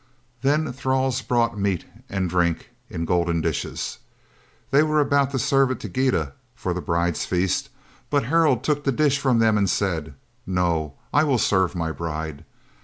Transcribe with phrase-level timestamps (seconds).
[0.41, 3.99] Then thralls brought meat and drink in golden dishes.
[4.71, 7.69] They were about to serve it to Gyda for the bride's feast,
[8.09, 12.43] but Harald took the dish from them and said: "No, I will serve my bride."